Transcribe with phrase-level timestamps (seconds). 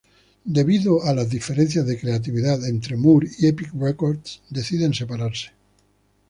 [0.45, 5.51] Debido a las diferencias de creatividad entre Moore y Epic Records, deciden separarse.